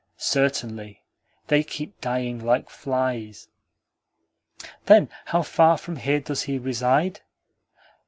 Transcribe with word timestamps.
"Certainly. 0.17 1.03
They 1.45 1.61
keep 1.63 2.01
dying 2.01 2.43
like 2.43 2.71
flies." 2.71 3.49
"Then 4.87 5.09
how 5.25 5.43
far 5.43 5.77
from 5.77 5.97
here 5.97 6.19
does 6.21 6.41
he 6.41 6.57
reside?" 6.57 7.21